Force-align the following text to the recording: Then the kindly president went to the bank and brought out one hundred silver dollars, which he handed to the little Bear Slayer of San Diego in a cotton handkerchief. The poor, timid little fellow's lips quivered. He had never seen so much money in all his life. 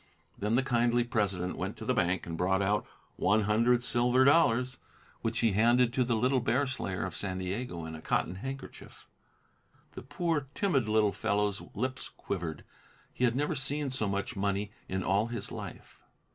Then 0.35 0.55
the 0.55 0.63
kindly 0.63 1.03
president 1.03 1.57
went 1.57 1.77
to 1.77 1.85
the 1.85 1.93
bank 1.93 2.25
and 2.25 2.35
brought 2.35 2.63
out 2.63 2.87
one 3.17 3.41
hundred 3.41 3.83
silver 3.83 4.23
dollars, 4.25 4.79
which 5.21 5.41
he 5.41 5.51
handed 5.51 5.93
to 5.93 6.03
the 6.03 6.15
little 6.15 6.39
Bear 6.39 6.65
Slayer 6.65 7.05
of 7.05 7.15
San 7.15 7.37
Diego 7.37 7.85
in 7.85 7.93
a 7.93 8.01
cotton 8.01 8.37
handkerchief. 8.37 9.05
The 9.91 10.01
poor, 10.01 10.47
timid 10.55 10.89
little 10.89 11.11
fellow's 11.11 11.61
lips 11.75 12.09
quivered. 12.17 12.63
He 13.13 13.25
had 13.25 13.35
never 13.35 13.53
seen 13.53 13.91
so 13.91 14.09
much 14.09 14.35
money 14.35 14.71
in 14.89 15.03
all 15.03 15.27
his 15.27 15.51
life. 15.51 16.01